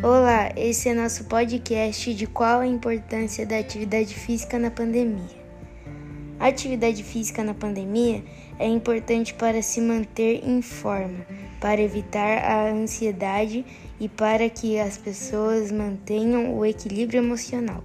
[0.00, 5.36] Olá, esse é nosso podcast de qual a importância da atividade física na pandemia.
[6.38, 8.22] A atividade física na pandemia
[8.60, 11.26] é importante para se manter em forma,
[11.60, 13.66] para evitar a ansiedade
[13.98, 17.82] e para que as pessoas mantenham o equilíbrio emocional.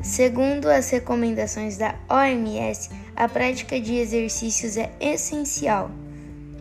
[0.00, 5.90] Segundo as recomendações da OMS, a prática de exercícios é essencial.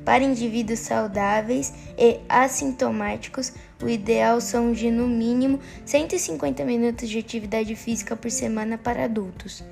[0.04, 7.76] Para indivíduos saudáveis e assintomáticos, o ideal são de no mínimo 150 minutos de atividade
[7.76, 9.64] física por semana para adultos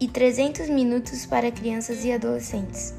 [0.00, 2.94] e 300 minutos para crianças e adolescentes.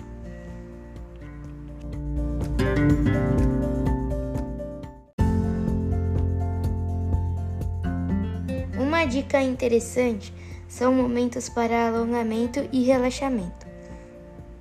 [8.78, 10.32] Uma dica interessante
[10.74, 13.68] são momentos para alongamento e relaxamento.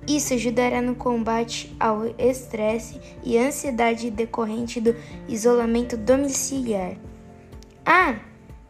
[0.07, 4.95] Isso ajudará no combate ao estresse e ansiedade decorrente do
[5.27, 6.97] isolamento domiciliar.
[7.83, 8.19] Ah,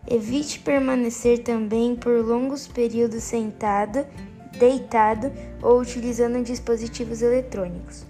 [0.07, 4.05] evite permanecer também por longos períodos sentado,
[4.57, 5.29] deitado
[5.61, 8.05] ou utilizando dispositivos eletrônicos.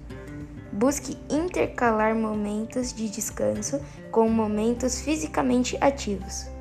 [0.72, 3.82] Busque intercalar momentos de descanso
[4.12, 6.53] com momentos fisicamente ativos.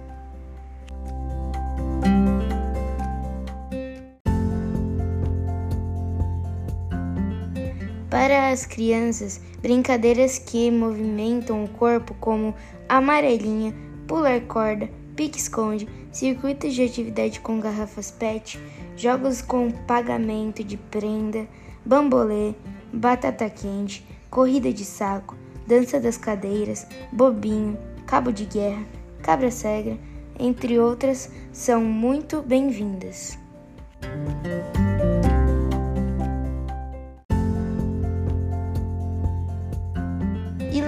[8.13, 12.55] Para as crianças, brincadeiras que movimentam o corpo, como
[12.87, 13.75] amarelinha,
[14.07, 18.61] pular corda, pique-esconde, circuitos de atividade com garrafas PET,
[18.99, 21.49] jogos com pagamento de prenda,
[21.87, 22.55] bambolê,
[22.93, 25.35] batata quente, corrida de saco,
[25.67, 28.85] dança das cadeiras, bobinho, cabo de guerra,
[29.23, 29.97] cabra cega,
[30.39, 33.39] entre outras, são muito bem-vindas.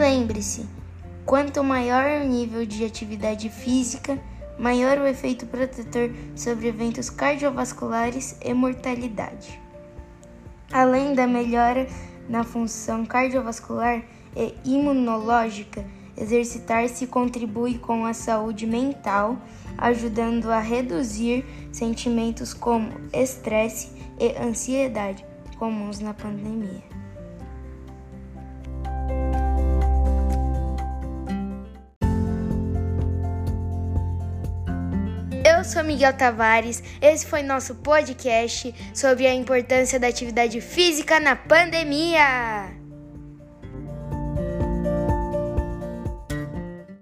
[0.05, 0.67] Lembre-se,
[1.25, 4.19] quanto maior o nível de atividade física,
[4.59, 9.59] maior o efeito protetor sobre eventos cardiovasculares e mortalidade.
[10.71, 11.89] Além da melhora
[12.29, 14.03] na função cardiovascular
[14.37, 15.83] e imunológica,
[16.15, 19.39] exercitar-se contribui com a saúde mental,
[19.79, 23.89] ajudando a reduzir sentimentos como estresse
[24.21, 25.25] e ansiedade
[25.59, 27.04] comuns na pandemia.
[35.65, 36.83] Eu sou Miguel Tavares.
[37.01, 42.84] Esse foi nosso podcast sobre a importância da atividade física na pandemia.